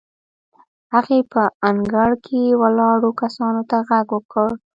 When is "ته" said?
3.69-3.77